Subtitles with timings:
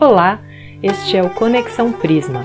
[0.00, 0.38] Olá,
[0.80, 2.44] este é o Conexão Prisma,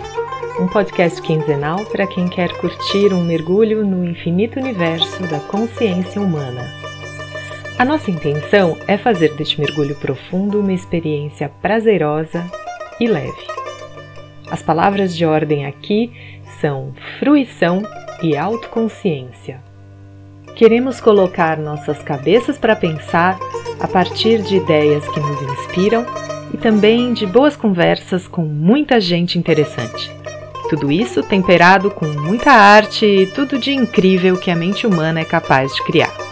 [0.59, 6.67] um podcast quinzenal para quem quer curtir um mergulho no infinito universo da consciência humana.
[7.77, 12.43] A nossa intenção é fazer deste mergulho profundo uma experiência prazerosa
[12.99, 13.45] e leve.
[14.49, 16.11] As palavras de ordem aqui
[16.59, 17.83] são fruição
[18.23, 19.61] e autoconsciência.
[20.55, 23.37] Queremos colocar nossas cabeças para pensar
[23.79, 26.03] a partir de ideias que nos inspiram
[26.53, 30.11] e também de boas conversas com muita gente interessante.
[30.69, 35.25] Tudo isso temperado com muita arte e tudo de incrível que a mente humana é
[35.25, 36.22] capaz de criar.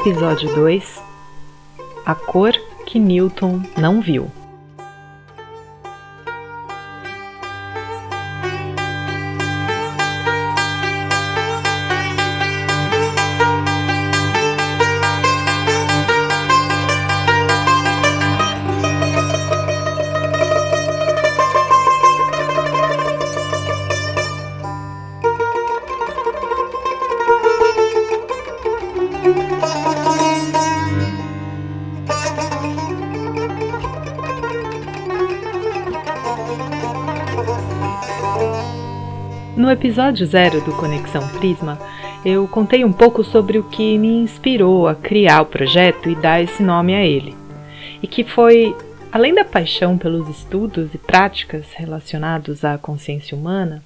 [0.00, 1.02] Episódio 2
[2.06, 2.54] A cor
[2.86, 4.32] que Newton não viu.
[39.70, 41.78] No episódio zero do Conexão Prisma,
[42.24, 46.42] eu contei um pouco sobre o que me inspirou a criar o projeto e dar
[46.42, 47.36] esse nome a ele.
[48.02, 48.76] E que foi,
[49.12, 53.80] além da paixão pelos estudos e práticas relacionados à consciência humana,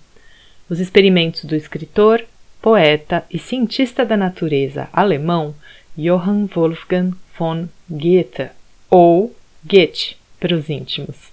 [0.71, 2.25] os experimentos do escritor,
[2.63, 5.55] poeta e cientista da natureza alemão
[5.95, 8.49] Johann Wolfgang von Goethe,
[8.89, 11.31] ou Goethe para os íntimos.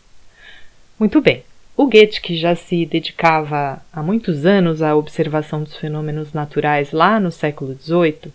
[1.00, 1.42] Muito bem,
[1.82, 7.20] o Goethe, que já se dedicava há muitos anos à observação dos fenômenos naturais lá
[7.20, 8.32] no século XVIII,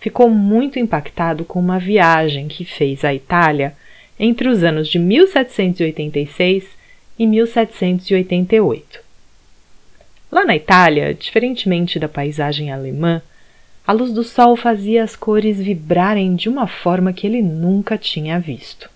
[0.00, 3.72] ficou muito impactado com uma viagem que fez à Itália
[4.18, 6.64] entre os anos de 1786
[7.16, 8.98] e 1788.
[10.32, 13.22] Lá na Itália, diferentemente da paisagem alemã,
[13.86, 18.40] a luz do sol fazia as cores vibrarem de uma forma que ele nunca tinha
[18.40, 18.90] visto.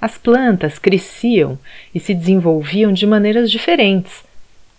[0.00, 1.58] As plantas cresciam
[1.94, 4.24] e se desenvolviam de maneiras diferentes,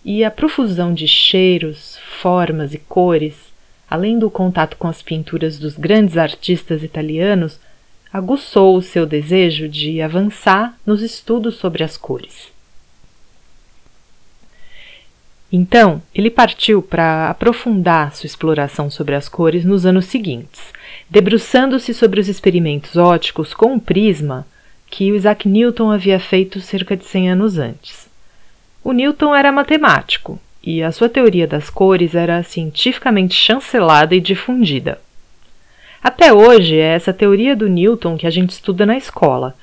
[0.02, 3.34] e a profusão de cheiros, formas e cores,
[3.88, 7.60] além do contato com as pinturas dos grandes artistas italianos,
[8.10, 12.50] aguçou o seu desejo de avançar nos estudos sobre as cores.
[15.52, 20.72] Então, ele partiu para aprofundar sua exploração sobre as cores nos anos seguintes,
[21.10, 24.46] debruçando-se sobre os experimentos óticos com um prisma
[24.90, 28.08] que Isaac Newton havia feito cerca de 100 anos antes.
[28.82, 35.00] O Newton era matemático e a sua teoria das cores era cientificamente chancelada e difundida.
[36.02, 39.54] Até hoje é essa teoria do Newton que a gente estuda na escola,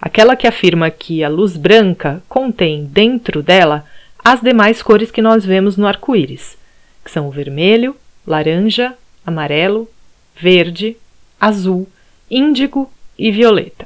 [0.00, 3.84] aquela que afirma que a luz branca contém dentro dela
[4.22, 6.58] as demais cores que nós vemos no arco-íris,
[7.04, 8.94] que são o vermelho, laranja,
[9.24, 9.88] amarelo,
[10.34, 10.96] verde,
[11.40, 11.88] azul,
[12.28, 13.85] índigo e violeta.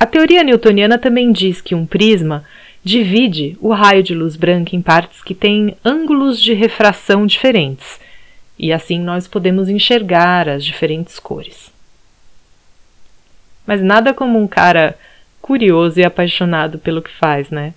[0.00, 2.44] A teoria newtoniana também diz que um prisma
[2.84, 7.98] divide o raio de luz branca em partes que têm ângulos de refração diferentes,
[8.56, 11.72] e assim nós podemos enxergar as diferentes cores.
[13.66, 14.96] Mas nada como um cara
[15.42, 17.74] curioso e apaixonado pelo que faz, né?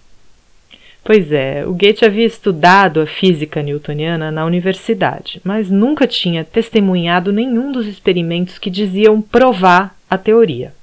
[1.04, 7.34] Pois é, o Goethe havia estudado a física newtoniana na universidade, mas nunca tinha testemunhado
[7.34, 10.74] nenhum dos experimentos que diziam provar a teoria.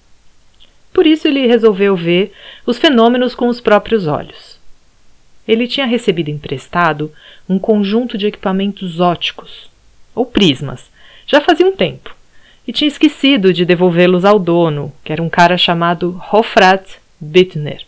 [0.92, 2.32] Por isso ele resolveu ver
[2.66, 4.58] os fenômenos com os próprios olhos.
[5.46, 7.12] Ele tinha recebido emprestado
[7.48, 9.70] um conjunto de equipamentos óticos,
[10.14, 10.90] ou prismas,
[11.26, 12.14] já fazia um tempo,
[12.66, 17.82] e tinha esquecido de devolvê-los ao dono, que era um cara chamado Hofrat Bittner.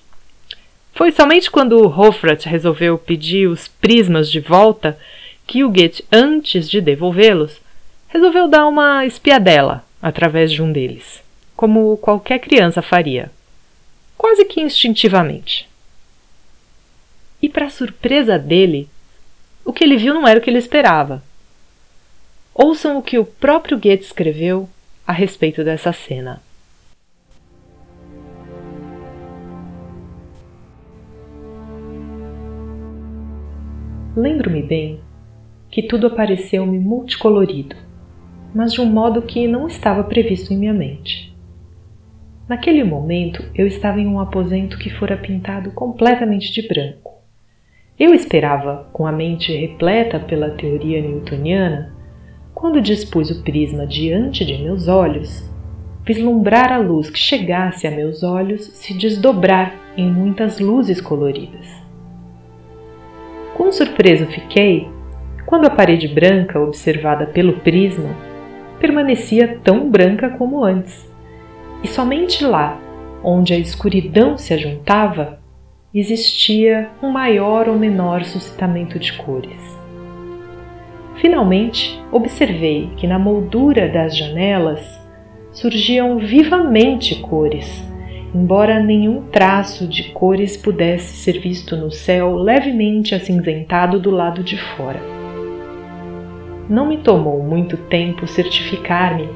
[0.95, 4.99] Foi somente quando Hofrat resolveu pedir os prismas de volta
[5.47, 7.61] que o Goethe, antes de devolvê-los,
[8.09, 11.23] resolveu dar uma espiadela através de um deles
[11.61, 13.31] como qualquer criança faria,
[14.17, 15.69] quase que instintivamente.
[17.43, 18.89] E, para surpresa dele,
[19.63, 21.23] o que ele viu não era o que ele esperava.
[22.55, 24.71] Ouçam o que o próprio Goethe escreveu
[25.07, 26.43] a respeito dessa cena.
[34.17, 34.99] Lembro-me bem
[35.71, 37.77] que tudo apareceu-me multicolorido,
[38.55, 41.30] mas de um modo que não estava previsto em minha mente.
[42.51, 47.23] Naquele momento, eu estava em um aposento que fora pintado completamente de branco.
[47.97, 51.95] Eu esperava, com a mente repleta pela teoria newtoniana,
[52.53, 55.49] quando dispus o prisma diante de meus olhos,
[56.05, 61.69] vislumbrar a luz que chegasse a meus olhos se desdobrar em muitas luzes coloridas.
[63.57, 64.89] Quão surpreso fiquei
[65.47, 68.11] quando a parede branca observada pelo prisma
[68.81, 71.10] permanecia tão branca como antes
[71.83, 72.79] e somente lá,
[73.23, 75.41] onde a escuridão se ajuntava,
[75.95, 79.79] existia um maior ou menor suscitamento de cores.
[81.17, 85.01] Finalmente, observei que na moldura das janelas
[85.53, 87.85] surgiam vivamente cores,
[88.35, 94.57] embora nenhum traço de cores pudesse ser visto no céu levemente acinzentado do lado de
[94.57, 95.01] fora.
[96.69, 99.29] Não me tomou muito tempo certificar-me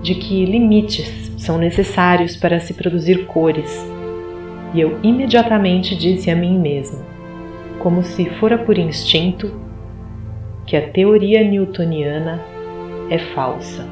[0.00, 3.72] de que limites são necessários para se produzir cores.
[4.74, 7.02] E eu imediatamente disse a mim mesmo,
[7.78, 9.58] como se fora por instinto,
[10.66, 12.42] que a teoria newtoniana
[13.08, 13.88] é falsa.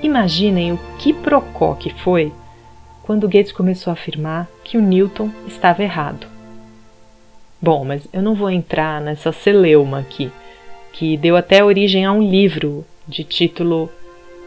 [0.00, 2.32] Imaginem o que procó que foi
[3.04, 6.26] quando Gates começou a afirmar que o Newton estava errado.
[7.60, 10.32] Bom, mas eu não vou entrar nessa celeuma aqui,
[10.92, 13.90] que deu até origem a um livro de título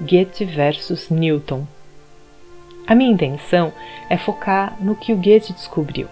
[0.01, 1.68] Goethe versus Newton.
[2.88, 3.71] A minha intenção
[4.09, 6.07] é focar no que o Goethe descobriu.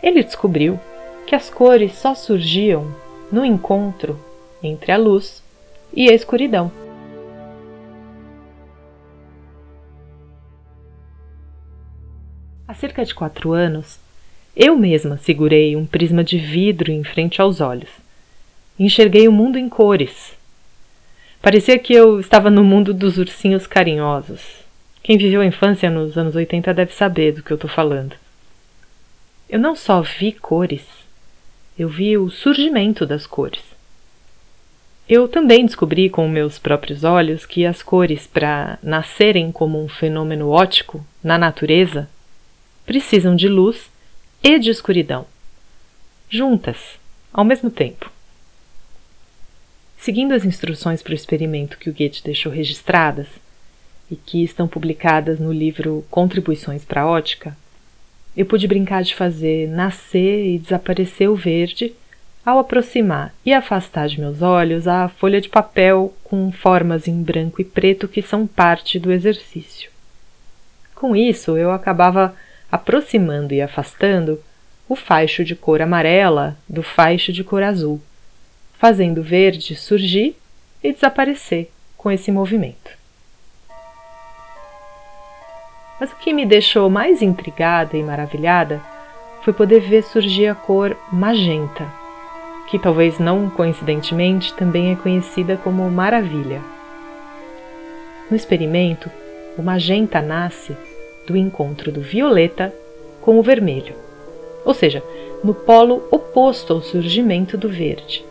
[0.00, 0.78] Ele descobriu
[1.26, 2.94] que as cores só surgiam
[3.30, 4.18] no encontro
[4.62, 5.42] entre a luz
[5.92, 6.70] e a escuridão.
[12.70, 13.98] Há cerca de quatro anos,
[14.54, 17.90] eu mesma segurei um prisma de vidro em frente aos olhos.
[18.78, 20.34] Enxerguei o mundo em cores.
[21.42, 24.40] Parecia que eu estava no mundo dos ursinhos carinhosos.
[25.02, 28.14] Quem viveu a infância nos anos 80 deve saber do que eu estou falando.
[29.48, 30.86] Eu não só vi cores,
[31.76, 33.64] eu vi o surgimento das cores.
[35.08, 40.50] Eu também descobri com meus próprios olhos que as cores, para nascerem como um fenômeno
[40.50, 42.08] óptico na natureza,
[42.90, 43.88] precisam de luz
[44.42, 45.24] e de escuridão,
[46.28, 46.76] juntas,
[47.32, 48.10] ao mesmo tempo.
[49.96, 53.28] Seguindo as instruções para o experimento que o Goethe deixou registradas
[54.10, 57.56] e que estão publicadas no livro Contribuições para a Ótica,
[58.36, 61.94] eu pude brincar de fazer nascer e desaparecer o verde
[62.44, 67.62] ao aproximar e afastar de meus olhos a folha de papel com formas em branco
[67.62, 69.92] e preto que são parte do exercício.
[70.92, 72.34] Com isso, eu acabava
[72.70, 74.40] aproximando e afastando
[74.88, 78.00] o faixo de cor amarela do faixo de cor azul,
[78.78, 80.36] fazendo o verde surgir
[80.82, 82.90] e desaparecer com esse movimento.
[86.00, 88.80] Mas o que me deixou mais intrigada e maravilhada
[89.42, 91.86] foi poder ver surgir a cor magenta,
[92.68, 96.60] que talvez não coincidentemente também é conhecida como maravilha.
[98.30, 99.10] No experimento,
[99.58, 100.76] o magenta nasce
[101.26, 102.72] do encontro do violeta
[103.20, 103.94] com o vermelho,
[104.64, 105.02] ou seja,
[105.42, 108.24] no polo oposto ao surgimento do verde.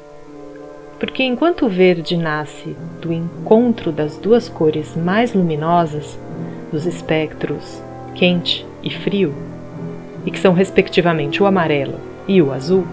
[1.00, 6.20] Porque enquanto o verde nasce do encontro das duas cores mais luminosas,
[6.72, 7.82] dos espectros
[8.16, 9.34] quente e frio,
[10.26, 11.96] e que são respectivamente o amarelo
[12.28, 12.86] e o azul,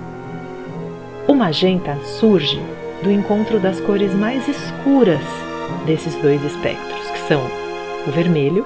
[1.26, 2.60] o magenta surge
[3.02, 5.20] do encontro das cores mais escuras
[5.84, 7.42] desses dois espectros, que são
[8.06, 8.64] o vermelho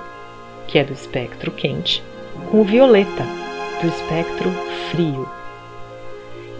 [0.70, 2.00] que é do espectro quente,
[2.48, 3.24] com o violeta,
[3.82, 4.48] do espectro
[4.90, 5.28] frio.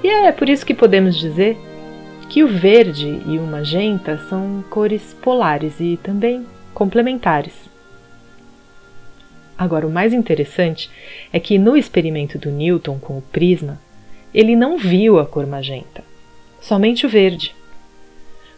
[0.02, 1.56] E é por isso que podemos dizer
[2.28, 7.54] que o verde e o magenta são cores polares e também complementares.
[9.56, 10.90] Agora, o mais interessante
[11.32, 13.78] é que no experimento do Newton com o prisma,
[14.34, 16.02] ele não viu a cor magenta,
[16.60, 17.54] somente o verde.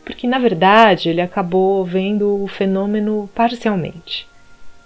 [0.04, 4.32] Porque, na verdade, ele acabou vendo o fenômeno parcialmente.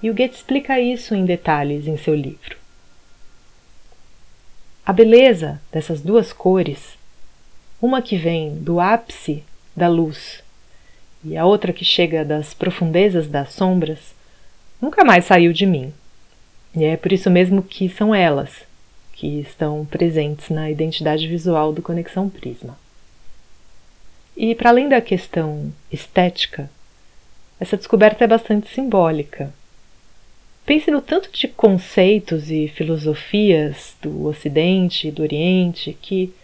[0.03, 2.57] E o Goethe explica isso em detalhes em seu livro.
[4.85, 6.97] A beleza dessas duas cores,
[7.81, 9.43] uma que vem do ápice
[9.75, 10.43] da luz
[11.25, 14.15] e a outra que chega das profundezas das sombras,
[14.81, 15.93] nunca mais saiu de mim.
[16.75, 18.65] E é por isso mesmo que são elas
[19.12, 22.79] que estão presentes na identidade visual do Conexão Prisma.
[24.37, 26.71] E para além da questão estética,
[27.59, 29.53] essa descoberta é bastante simbólica.
[30.66, 36.35] Pense no tanto de conceitos e filosofias do Ocidente e do Oriente que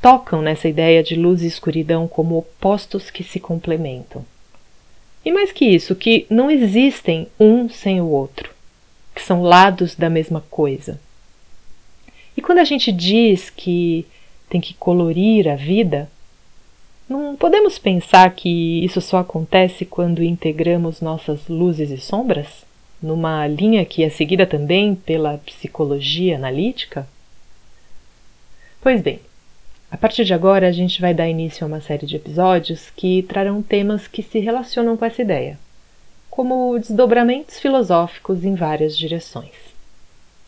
[0.00, 4.24] tocam nessa ideia de luz e escuridão como opostos que se complementam.
[5.22, 8.50] E mais que isso, que não existem um sem o outro,
[9.14, 10.98] que são lados da mesma coisa.
[12.34, 14.06] E quando a gente diz que
[14.48, 16.10] tem que colorir a vida,
[17.06, 22.67] não podemos pensar que isso só acontece quando integramos nossas luzes e sombras?
[23.02, 27.06] Numa linha que é seguida também pela psicologia analítica?
[28.80, 29.20] Pois bem,
[29.90, 33.22] a partir de agora a gente vai dar início a uma série de episódios que
[33.22, 35.58] trarão temas que se relacionam com essa ideia,
[36.28, 39.54] como desdobramentos filosóficos em várias direções.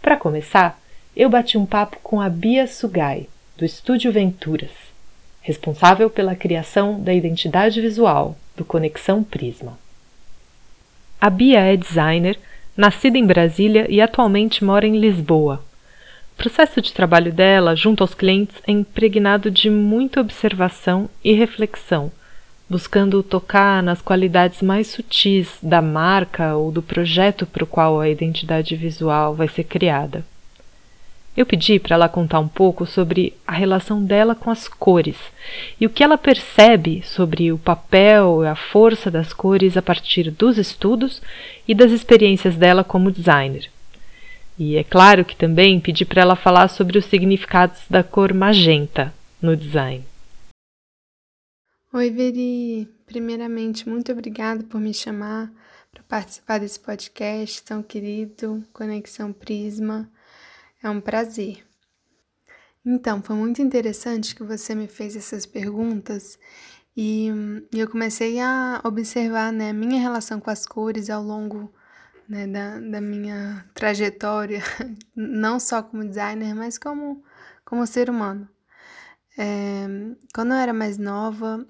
[0.02, 0.80] Para começar,
[1.16, 3.26] eu bati um papo com a Bia Sugai,
[3.57, 4.71] do Estúdio Venturas,
[5.42, 9.78] responsável pela criação da identidade visual do Conexão Prisma.
[11.20, 12.38] A Bia é designer,
[12.74, 15.62] nascida em Brasília e atualmente mora em Lisboa.
[16.32, 22.10] O processo de trabalho dela, junto aos clientes, é impregnado de muita observação e reflexão,
[22.70, 28.08] buscando tocar nas qualidades mais sutis da marca ou do projeto para o qual a
[28.08, 30.24] identidade visual vai ser criada.
[31.37, 35.16] Eu pedi para ela contar um pouco sobre a relação dela com as cores
[35.80, 40.30] e o que ela percebe sobre o papel e a força das cores a partir
[40.30, 41.22] dos estudos
[41.68, 43.70] e das experiências dela como designer.
[44.58, 49.14] E é claro que também pedi para ela falar sobre os significados da cor magenta
[49.40, 50.04] no design.
[51.92, 52.88] Oi, Veri.
[53.06, 55.50] Primeiramente, muito obrigada por me chamar
[55.90, 60.08] para participar desse podcast tão querido, Conexão Prisma.
[60.82, 61.64] É um prazer.
[62.84, 66.38] Então, foi muito interessante que você me fez essas perguntas
[66.96, 67.28] e,
[67.72, 71.72] eu comecei a observar né, a minha relação com as cores ao longo
[72.28, 74.62] né, da, da minha trajetória,
[75.14, 77.22] não só como designer, mas como,
[77.64, 78.49] como ser humano.
[79.38, 79.87] É,
[80.34, 81.66] quando eu era mais nova,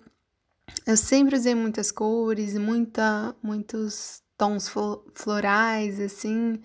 [0.86, 4.72] eu sempre usei muitas cores, muita, muitos tons
[5.14, 6.60] florais, assim,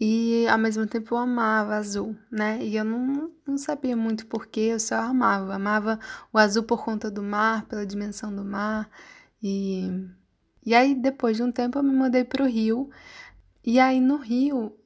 [0.00, 2.58] e ao mesmo tempo eu amava azul, né?
[2.62, 5.54] E eu não, não sabia muito porquê, eu só amava.
[5.54, 6.00] Amava
[6.32, 8.90] o azul por conta do mar, pela dimensão do mar.
[9.42, 9.88] E,
[10.66, 12.90] e aí, depois de um tempo, eu me mudei para o Rio.
[13.64, 14.76] E aí, no Rio,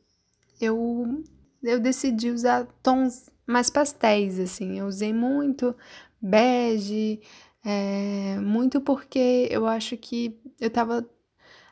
[0.61, 1.25] eu,
[1.63, 4.79] eu decidi usar tons mais pastéis, assim.
[4.79, 5.75] Eu usei muito
[6.21, 7.21] bege,
[7.65, 11.09] é, muito porque eu acho que eu estava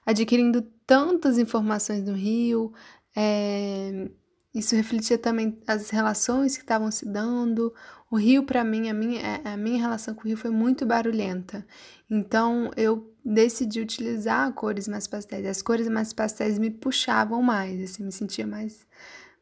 [0.05, 2.73] adquirindo tantas informações no Rio,
[3.17, 4.11] é,
[4.55, 7.75] isso refletia também as relações que estavam se dando.
[8.11, 10.85] O Rio, para mim, a minha, é, a minha relação com o Rio foi muito
[10.85, 11.67] barulhenta.
[12.11, 15.47] Então, eu decidi utilizar cores mais pastéis.
[15.47, 18.87] As cores mais pastéis me puxavam mais, assim, me sentia mais,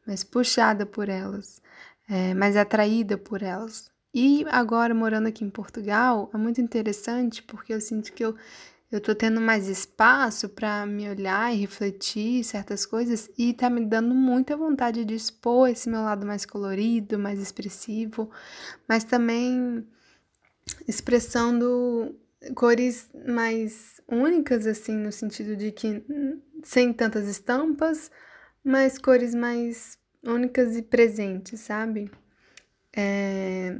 [0.07, 1.61] mais puxada por elas,
[2.09, 3.89] é, mais atraída por elas.
[4.13, 8.35] E agora, morando aqui em Portugal, é muito interessante porque eu sinto que eu
[8.91, 13.85] eu tô tendo mais espaço para me olhar e refletir certas coisas e tá me
[13.85, 18.29] dando muita vontade de expor esse meu lado mais colorido, mais expressivo,
[18.87, 19.85] mas também
[20.87, 22.15] expressando
[22.53, 26.03] cores mais únicas, assim, no sentido de que
[26.63, 28.11] sem tantas estampas,
[28.63, 32.11] mas cores mais únicas e presentes, sabe?
[32.95, 33.79] É...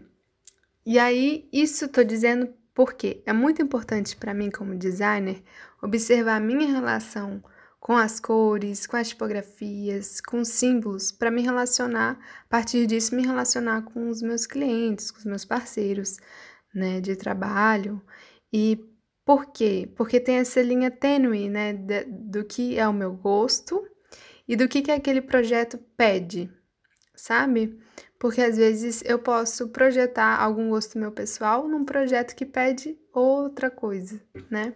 [0.86, 5.42] E aí, isso tô dizendo porque é muito importante para mim, como designer,
[5.82, 7.42] observar a minha relação
[7.80, 13.26] com as cores, com as tipografias, com símbolos, para me relacionar, a partir disso, me
[13.26, 16.18] relacionar com os meus clientes, com os meus parceiros
[16.74, 18.02] né, de trabalho.
[18.52, 18.84] E
[19.24, 19.90] por quê?
[19.96, 21.74] Porque tem essa linha tênue né,
[22.08, 23.88] do que é o meu gosto
[24.48, 26.52] e do que, que aquele projeto pede,
[27.16, 27.80] sabe?
[28.26, 33.70] porque às vezes eu posso projetar algum gosto meu pessoal num projeto que pede outra
[33.70, 34.20] coisa,
[34.50, 34.74] né?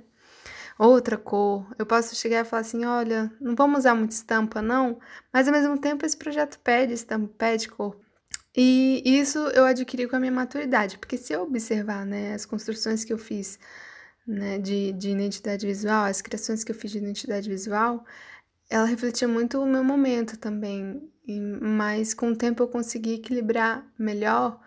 [0.77, 1.65] Outra cor.
[1.77, 4.99] Eu posso chegar e falar assim: olha, não vamos usar muita estampa, não,
[5.33, 7.97] mas ao mesmo tempo esse projeto pede estampa, pede cor.
[8.55, 13.03] E isso eu adquiri com a minha maturidade, porque se eu observar né, as construções
[13.03, 13.59] que eu fiz
[14.27, 18.05] né, de, de identidade visual, as criações que eu fiz de identidade visual,
[18.69, 21.01] ela refletia muito o meu momento também,
[21.39, 24.59] mas com o tempo eu consegui equilibrar melhor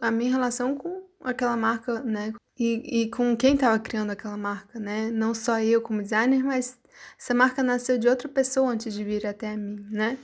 [0.00, 2.32] a minha relação com aquela marca, né?
[2.58, 5.10] E, e com quem estava criando aquela marca, né?
[5.10, 6.78] Não só eu como designer, mas
[7.18, 10.16] essa marca nasceu de outra pessoa antes de vir até mim, né?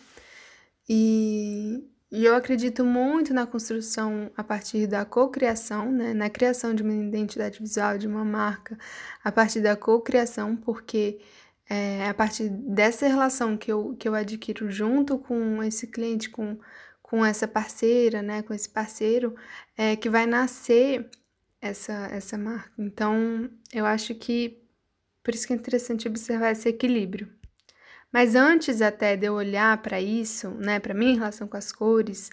[0.89, 6.13] E, E eu acredito muito na construção a partir da cocriação, né?
[6.13, 8.77] na criação de uma identidade visual, de uma marca,
[9.23, 11.21] a partir da cocriação, porque
[11.71, 16.59] é a partir dessa relação que eu, que eu adquiro junto com esse cliente, com,
[17.01, 18.43] com essa parceira, né?
[18.43, 19.37] com esse parceiro,
[19.77, 21.09] é que vai nascer
[21.63, 22.73] essa, essa marca.
[22.77, 24.61] Então, eu acho que
[25.23, 27.29] por isso que é interessante observar esse equilíbrio.
[28.13, 32.31] Mas antes até de eu olhar para isso, né, para minha relação com as cores,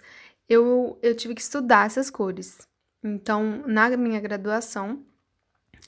[0.48, 2.58] eu, eu tive que estudar essas cores.
[3.04, 5.00] Então, na minha graduação,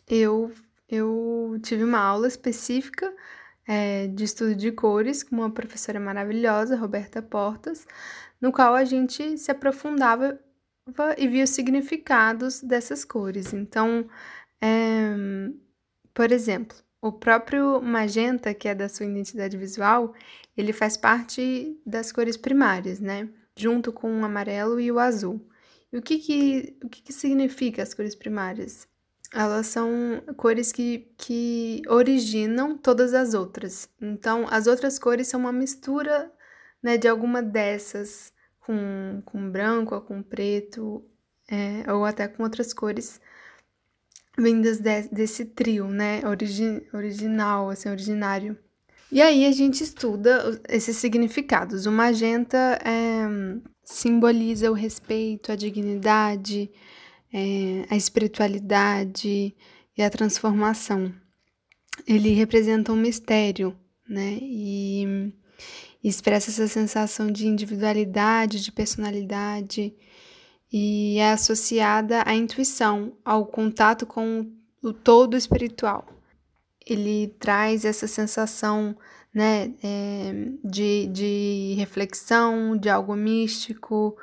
[0.09, 0.53] eu,
[0.89, 3.13] eu tive uma aula específica
[3.71, 7.87] é, de estudo de cores com uma professora maravilhosa, Roberta Portas,
[8.41, 10.41] no qual a gente se aprofundava
[11.17, 13.53] e via os significados dessas cores.
[13.55, 14.09] Então,
[14.61, 15.15] é,
[16.13, 20.15] por exemplo, o próprio magenta, que é da sua identidade visual,
[20.57, 23.29] ele faz parte das cores primárias, né?
[23.57, 25.49] Junto com o amarelo e o azul.
[25.93, 28.90] E o que que, o que, que significa as cores primárias?
[29.33, 33.89] Elas são cores que, que originam todas as outras.
[34.01, 36.33] Então, as outras cores são uma mistura
[36.83, 41.03] né, de alguma dessas, com, com branco ou com preto,
[41.49, 43.21] é, ou até com outras cores
[44.39, 48.57] vindas de, desse trio, né, origi, original, assim, originário.
[49.13, 51.85] E aí a gente estuda esses significados.
[51.85, 53.27] O magenta é,
[53.85, 56.71] simboliza o respeito, a dignidade,
[57.33, 59.55] é, a espiritualidade
[59.97, 61.13] e a transformação.
[62.07, 63.77] Ele representa um mistério,
[64.09, 64.39] né?
[64.41, 65.33] E,
[66.03, 69.95] expressa essa sensação de individualidade, de personalidade
[70.73, 74.51] e é associada à intuição, ao contato com
[74.83, 76.07] o todo espiritual.
[76.87, 78.97] Ele traz essa sensação
[79.35, 80.33] né, é,
[80.65, 84.17] de, de reflexão, de algo místico,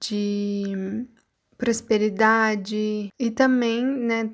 [0.00, 1.06] de
[1.58, 4.30] prosperidade e também né,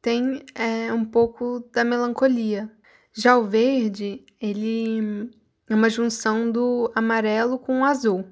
[0.00, 2.70] tem é, um pouco da melancolia.
[3.12, 5.28] Já o verde, ele
[5.68, 8.24] é uma junção do amarelo com o azul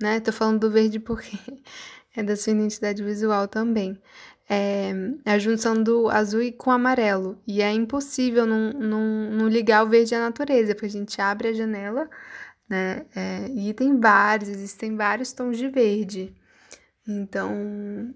[0.00, 0.20] né?
[0.20, 1.36] Tô falando do verde porque
[2.16, 4.00] é da sua identidade visual também.
[4.48, 4.90] É,
[5.24, 7.38] é a junção do azul com amarelo.
[7.46, 12.08] E é impossível não ligar o verde à natureza, porque a gente abre a janela,
[12.68, 13.04] né?
[13.14, 16.34] É, e tem vários, existem vários tons de verde.
[17.10, 18.14] Então,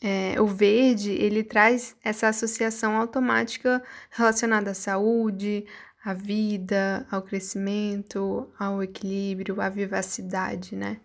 [0.00, 5.66] é, o verde, ele traz essa associação automática relacionada à saúde,
[6.04, 11.00] à vida, ao crescimento, ao equilíbrio, à vivacidade, né?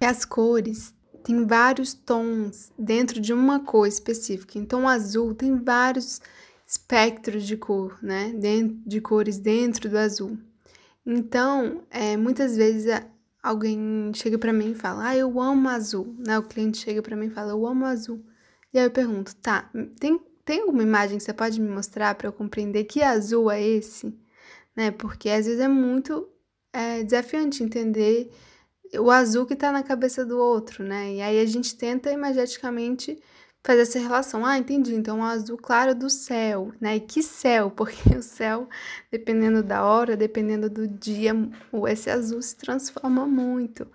[0.00, 4.58] E as cores têm vários tons dentro de uma cor específica.
[4.58, 6.20] Então, o azul tem vários
[6.66, 8.32] espectros de cor, né?
[8.86, 10.38] De cores dentro do azul.
[11.04, 12.86] Então, é, muitas vezes
[13.42, 16.14] alguém chega para mim e fala: Ah, eu amo azul.
[16.18, 16.38] Né?
[16.38, 18.24] O cliente chega para mim e fala: Eu amo azul.
[18.72, 22.28] E aí eu pergunto: Tá, tem, tem alguma imagem que você pode me mostrar para
[22.28, 24.14] eu compreender que azul é esse?
[24.76, 24.90] Né?
[24.90, 26.28] Porque às vezes é muito
[26.72, 28.30] é, desafiante entender
[28.98, 31.14] o azul que está na cabeça do outro, né?
[31.14, 33.20] E aí a gente tenta imageticamente
[33.62, 34.44] fazer essa relação.
[34.44, 34.94] Ah, entendi.
[34.94, 36.96] Então, o azul claro do céu, né?
[36.96, 37.70] E que céu?
[37.72, 38.68] Porque o céu,
[39.10, 41.32] dependendo da hora, dependendo do dia,
[41.88, 43.86] esse azul se transforma muito.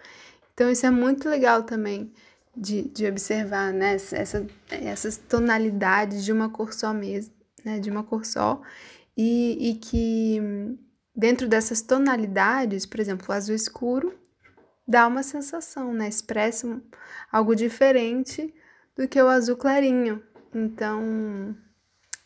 [0.54, 2.12] Então, isso é muito legal também
[2.56, 3.95] de, de observar, né?
[3.95, 7.80] Essa, essas tonalidades de uma cor só mesmo, né?
[7.80, 8.62] De uma cor só.
[9.17, 10.41] E, e que
[11.15, 14.13] dentro dessas tonalidades, por exemplo, o azul escuro
[14.88, 16.08] dá uma sensação, né?
[16.08, 16.82] Expressa
[17.32, 18.54] algo diferente
[18.96, 20.24] do que o azul clarinho.
[20.54, 21.56] Então,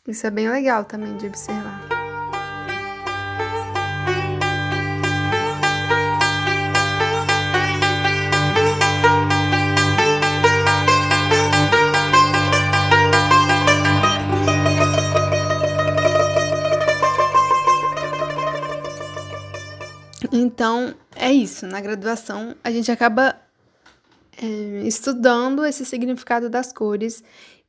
[0.06, 2.00] isso é bem legal também de observar.
[20.32, 21.66] Então, é isso.
[21.66, 23.34] Na graduação, a gente acaba
[24.86, 27.22] estudando esse significado das cores.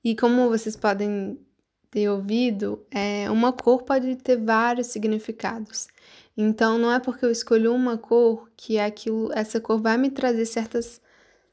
[0.03, 1.39] E como vocês podem
[1.89, 5.87] ter ouvido, é, uma cor pode ter vários significados.
[6.35, 10.45] Então, não é porque eu escolho uma cor que aquilo, essa cor vai me trazer
[10.45, 11.01] certas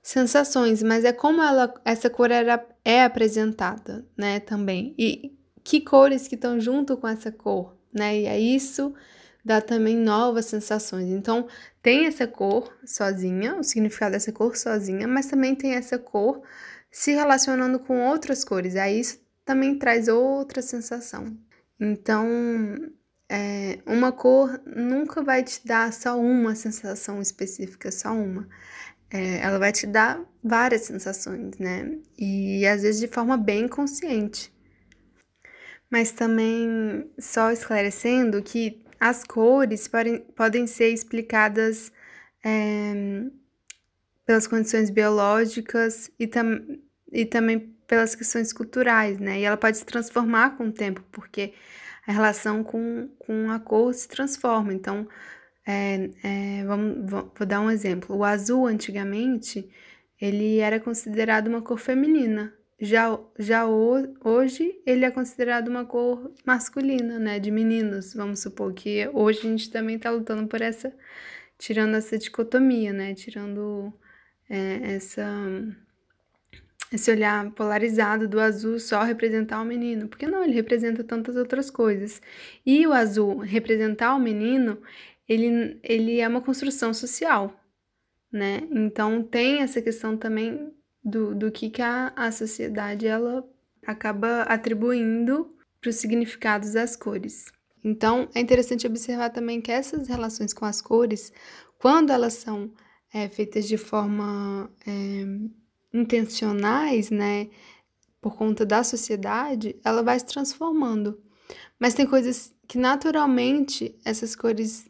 [0.00, 4.94] sensações, mas é como ela, essa cor era, é apresentada, né, também.
[4.96, 8.20] E que cores que estão junto com essa cor, né?
[8.20, 8.94] E é isso
[9.44, 11.09] dá também novas sensações.
[11.11, 11.48] Então,
[11.83, 16.42] tem essa cor sozinha, o significado dessa cor sozinha, mas também tem essa cor
[16.90, 18.77] se relacionando com outras cores.
[18.77, 21.37] Aí isso também traz outra sensação.
[21.81, 22.27] Então,
[23.29, 28.48] é, uma cor nunca vai te dar só uma sensação específica, só uma.
[29.11, 31.98] é, ela vai te dar várias sensações, né?
[32.18, 34.53] E às vezes de forma bem consciente.
[35.90, 41.93] Mas também só esclarecendo que as cores podem, ser explicadas
[42.45, 43.25] é,
[44.27, 46.61] pelas condições biológicas e, tam,
[47.13, 49.41] e também pelas questões culturais, né?
[49.41, 51.55] E ela pode se transformar com o tempo, porque
[52.07, 54.73] a relação com, com a cor se transforma.
[54.73, 55.09] Então,
[55.67, 58.17] é, é, vamos, vou dar um exemplo.
[58.17, 59.69] O azul, antigamente,
[60.21, 62.58] ele era considerado uma cor feminina.
[62.81, 67.38] Já, já o, hoje, ele é considerado uma cor masculina, né?
[67.38, 68.14] De meninos.
[68.14, 70.93] Vamos supor que hoje a gente também está lutando por essa...
[71.59, 73.14] Tirando essa dicotomia, né?
[73.14, 73.93] Tirando
[74.49, 75.27] é, essa
[76.93, 81.71] esse olhar polarizado do azul só representar o menino, porque não, ele representa tantas outras
[81.71, 82.21] coisas.
[82.64, 84.81] E o azul representar o menino,
[85.29, 87.55] ele, ele é uma construção social,
[88.33, 88.62] né?
[88.71, 90.73] Então tem essa questão também
[91.09, 93.44] do, do que, que a, a sociedade ela
[93.87, 97.47] acaba atribuindo para os significados das cores.
[97.83, 101.33] Então é interessante observar também que essas relações com as cores,
[101.79, 102.71] quando elas são
[103.12, 105.25] é, feitas de forma é,
[105.92, 107.49] intencionais, né,
[108.21, 111.21] por conta da sociedade, ela vai se transformando.
[111.79, 114.87] Mas tem coisas que naturalmente essas cores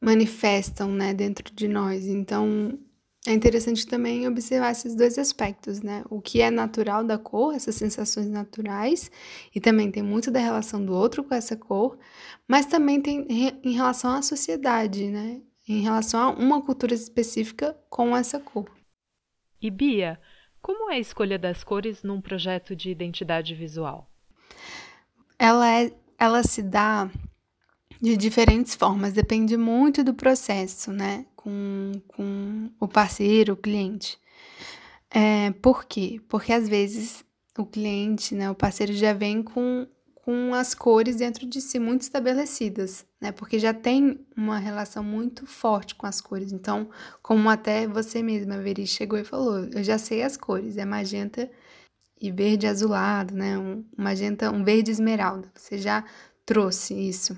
[0.00, 2.06] manifestam, né, dentro de nós.
[2.06, 2.78] Então,
[3.26, 6.04] é interessante também observar esses dois aspectos, né?
[6.10, 9.10] O que é natural da cor, essas sensações naturais,
[9.54, 11.98] e também tem muito da relação do outro com essa cor,
[12.46, 13.26] mas também tem
[13.62, 15.40] em relação à sociedade, né?
[15.66, 18.70] Em relação a uma cultura específica com essa cor.
[19.60, 20.20] E Bia,
[20.60, 24.10] como é a escolha das cores num projeto de identidade visual?
[25.38, 27.10] Ela, é, ela se dá
[28.04, 31.24] de diferentes formas, depende muito do processo, né?
[31.34, 34.18] Com, com o parceiro, o cliente.
[35.10, 36.20] É, por quê?
[36.28, 37.24] Porque às vezes
[37.56, 39.86] o cliente, né, o parceiro já vem com
[40.24, 43.30] com as cores dentro de si muito estabelecidas, né?
[43.30, 46.50] Porque já tem uma relação muito forte com as cores.
[46.50, 46.88] Então,
[47.22, 51.50] como até você mesma, Veri, chegou e falou, eu já sei as cores, é magenta
[52.18, 53.58] e verde azulado, né?
[53.58, 55.52] Um magenta, um verde esmeralda.
[55.54, 56.02] Você já
[56.46, 57.36] trouxe isso.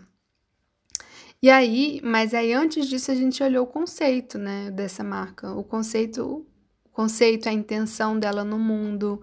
[1.42, 5.52] E aí, mas aí antes disso a gente olhou o conceito, né, dessa marca.
[5.52, 6.46] O conceito,
[6.84, 9.20] o conceito, a intenção dela no mundo,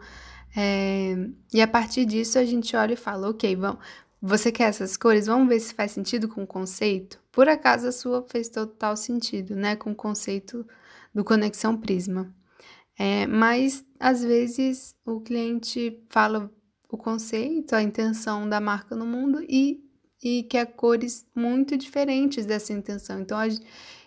[0.56, 1.15] é,
[1.54, 3.80] e a partir disso a gente olha e fala, ok, vamos,
[4.21, 5.26] você quer essas cores?
[5.26, 7.19] Vamos ver se faz sentido com o conceito?
[7.32, 9.76] Por acaso a sua fez total sentido, né?
[9.76, 10.65] Com o conceito
[11.13, 12.34] do Conexão Prisma.
[12.97, 16.49] É, mas às vezes o cliente fala
[16.89, 19.84] o conceito, a intenção da marca no mundo e,
[20.23, 23.21] e quer cores muito diferentes dessa intenção.
[23.21, 23.38] Então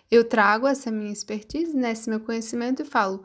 [0.09, 3.23] eu trago essa minha expertise, né, esse meu conhecimento e falo,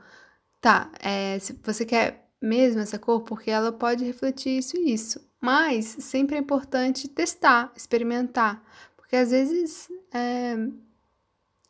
[0.61, 5.21] tá, é, se você quer mesmo essa cor, porque ela pode refletir isso e isso.
[5.41, 8.63] Mas sempre é importante testar, experimentar,
[8.97, 10.57] porque às vezes é,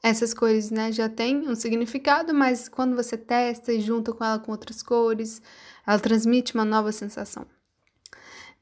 [0.03, 4.39] essas cores né, já têm um significado, mas quando você testa e junta com ela
[4.39, 5.41] com outras cores,
[5.87, 7.47] ela transmite uma nova sensação.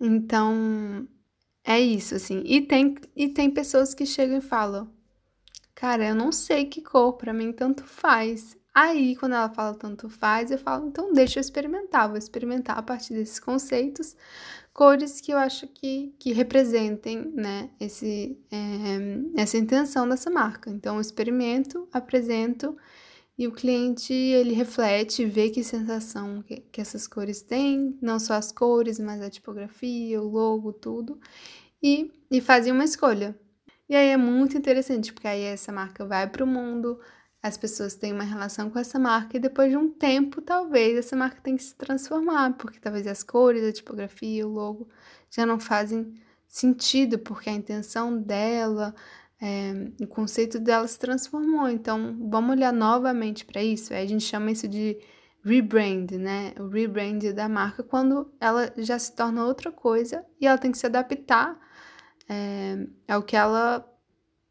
[0.01, 1.07] Então,
[1.65, 2.43] é isso, assim.
[2.47, 4.91] E tem, e tem pessoas que chegam e falam:
[5.75, 8.57] Cara, eu não sei que cor, para mim tanto faz.
[8.75, 12.83] Aí, quando ela fala tanto faz, eu falo, então deixa eu experimentar, vou experimentar a
[12.83, 14.17] partir desses conceitos,
[14.73, 20.71] cores que eu acho que, que representem, né, esse, é, essa intenção dessa marca.
[20.71, 22.77] Então, eu experimento, apresento
[23.41, 28.35] e o cliente, ele reflete, vê que sensação que, que essas cores têm, não só
[28.35, 31.19] as cores, mas a tipografia, o logo, tudo,
[31.83, 33.35] e, e fazem uma escolha.
[33.89, 37.01] E aí é muito interessante, porque aí essa marca vai para o mundo,
[37.43, 41.17] as pessoas têm uma relação com essa marca e depois de um tempo, talvez essa
[41.17, 44.87] marca tenha que se transformar, porque talvez as cores, a tipografia, o logo
[45.31, 46.13] já não fazem
[46.47, 48.95] sentido, porque a intenção dela,
[49.41, 49.73] é,
[50.03, 51.69] o conceito dela se transformou.
[51.69, 53.95] Então, vamos olhar novamente para isso.
[53.95, 54.99] Aí a gente chama isso de
[55.43, 56.53] rebrand, né?
[56.59, 60.79] O rebrand da marca quando ela já se torna outra coisa e ela tem que
[60.79, 61.59] se adaptar
[62.29, 63.87] é, ao que ela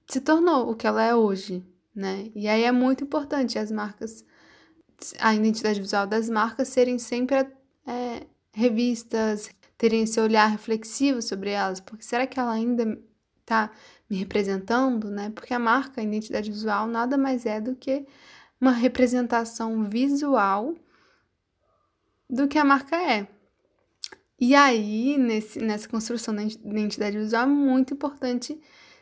[0.08, 1.64] se tornou, o que ela é hoje,
[1.96, 2.32] né?
[2.36, 4.26] E aí é muito importante as marcas,
[5.20, 11.80] a identidade visual das marcas serem sempre é, revistas, terem esse olhar reflexivo sobre elas,
[11.80, 13.00] porque será que ela ainda
[13.40, 13.72] está
[14.10, 15.32] me representando, né?
[15.36, 18.06] Porque a marca, a identidade visual, nada mais é do que
[18.60, 20.76] uma representação visual
[22.30, 23.28] do que a marca é.
[24.40, 28.60] E aí, nesse, nessa construção da identidade visual, é muito importante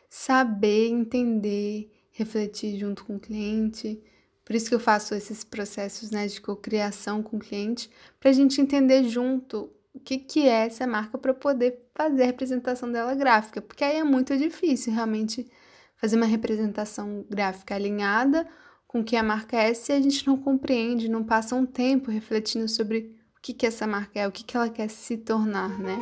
[0.08, 4.02] saber entender refletir junto com o cliente,
[4.44, 8.32] Por isso que eu faço esses processos né, de cocriação com o cliente, para a
[8.32, 13.14] gente entender junto o que, que é essa marca para poder fazer a representação dela
[13.14, 15.50] gráfica, porque aí é muito difícil realmente
[15.96, 18.46] fazer uma representação gráfica alinhada
[18.86, 22.10] com o que a marca é se a gente não compreende, não passa um tempo
[22.10, 25.78] refletindo sobre o que, que essa marca é, o que, que ela quer se tornar,
[25.78, 26.00] né?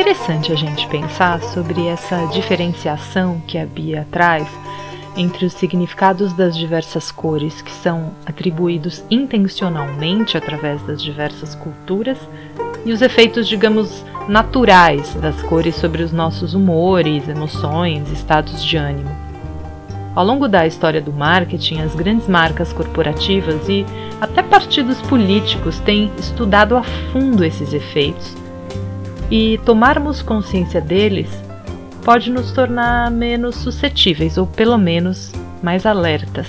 [0.00, 4.46] Interessante a gente pensar sobre essa diferenciação que a Bia traz
[5.16, 12.16] entre os significados das diversas cores que são atribuídos intencionalmente através das diversas culturas
[12.86, 19.10] e os efeitos, digamos, naturais das cores sobre os nossos humores, emoções, estados de ânimo.
[20.14, 23.84] Ao longo da história do marketing, as grandes marcas corporativas e
[24.20, 28.47] até partidos políticos têm estudado a fundo esses efeitos.
[29.30, 31.28] E tomarmos consciência deles
[32.04, 36.48] pode nos tornar menos suscetíveis ou pelo menos mais alertas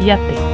[0.00, 0.46] e atentos.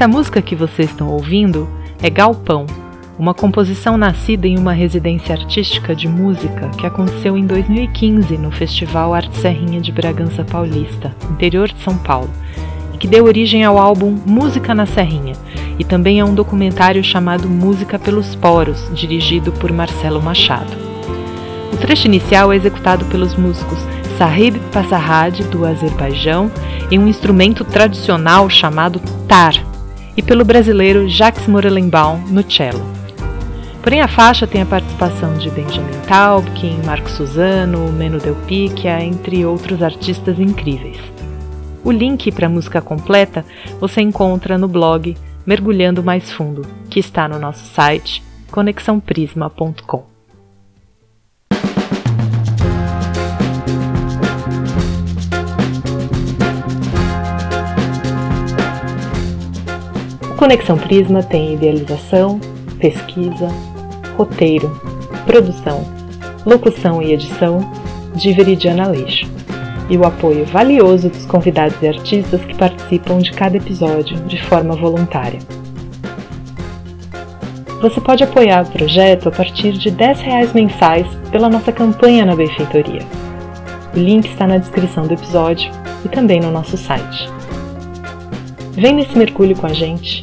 [0.00, 1.68] Essa música que vocês estão ouvindo
[2.02, 2.64] é Galpão,
[3.20, 9.12] uma composição nascida em uma residência artística de música que aconteceu em 2015 no Festival
[9.12, 12.30] Arte Serrinha de Bragança Paulista, interior de São Paulo,
[12.94, 15.34] e que deu origem ao álbum Música na Serrinha
[15.78, 20.72] e também a um documentário chamado Música pelos Poros, dirigido por Marcelo Machado.
[21.74, 23.80] O trecho inicial é executado pelos músicos
[24.16, 26.50] Sahib Passarhad, do Azerbaijão,
[26.90, 29.52] em um instrumento tradicional chamado tar,
[30.16, 32.99] e pelo brasileiro Jacques Morelenbaum no cello.
[33.82, 39.44] Porém, a faixa tem a participação de Benjamin Taubkin, Marco Suzano, Meno Del Picchia, entre
[39.44, 40.98] outros artistas incríveis.
[41.82, 43.44] O link para a música completa
[43.80, 45.16] você encontra no blog
[45.46, 50.04] Mergulhando Mais Fundo, que está no nosso site conexãoprisma.com.
[60.36, 62.40] Conexão Prisma tem idealização,
[62.78, 63.48] pesquisa,
[64.20, 64.70] roteiro,
[65.24, 65.82] produção,
[66.44, 67.60] locução e edição
[68.14, 69.26] de Veridiana Leixo
[69.88, 74.76] e o apoio valioso dos convidados e artistas que participam de cada episódio de forma
[74.76, 75.38] voluntária.
[77.80, 82.36] Você pode apoiar o projeto a partir de R$ reais mensais pela nossa campanha na
[82.36, 83.00] benfeitoria.
[83.96, 85.72] O link está na descrição do episódio
[86.04, 87.30] e também no nosso site.
[88.72, 90.22] Vem nesse mergulho com a gente